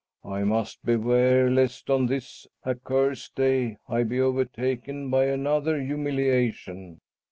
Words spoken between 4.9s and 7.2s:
by another humiliation."